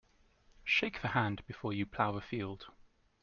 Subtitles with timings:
[0.63, 2.71] Shake the hand before you plough the field.